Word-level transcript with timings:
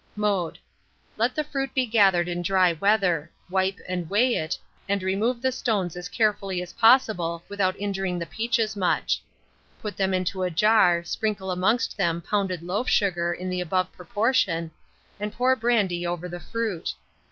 Mode. 0.15 0.57
Let 1.15 1.35
the 1.35 1.43
fruit 1.43 1.75
be 1.75 1.85
gathered 1.85 2.27
in 2.27 2.41
dry 2.41 2.73
weather; 2.73 3.29
wipe 3.51 3.77
and 3.87 4.09
weigh 4.09 4.33
it, 4.33 4.57
and 4.89 5.03
remove 5.03 5.43
the 5.43 5.51
stones 5.51 5.95
as 5.95 6.09
carefully 6.09 6.59
as 6.59 6.73
possible, 6.73 7.43
without 7.47 7.79
injuring 7.79 8.17
the 8.17 8.25
peaches 8.25 8.75
much. 8.75 9.21
Put 9.79 9.95
them 9.97 10.11
into 10.11 10.41
a 10.41 10.49
jar, 10.49 11.03
sprinkle 11.03 11.51
amongst 11.51 11.97
them 11.97 12.19
pounded 12.19 12.63
loaf 12.63 12.89
sugar 12.89 13.31
in 13.31 13.47
the 13.47 13.61
above 13.61 13.91
proportion, 13.91 14.71
and 15.19 15.31
pour 15.31 15.55
brandy 15.55 16.07
over 16.07 16.27
the 16.27 16.39
fruit. 16.39 16.95